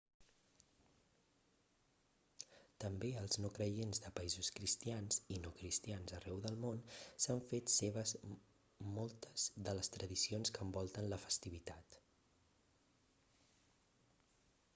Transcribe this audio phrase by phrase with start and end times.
[2.83, 6.81] també els no-creients de països cristians i no-cristians arreu del món
[7.25, 8.13] s'han fet seves
[8.97, 11.99] moltes de les tradicions que envolten la festivitat